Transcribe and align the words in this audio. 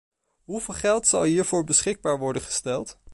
Hoeveel 0.43 0.73
geld 0.73 1.07
zal 1.07 1.23
hiervoor 1.23 1.63
beschikbaar 1.63 2.17
worden 2.19 2.41
gesteld? 2.41 2.97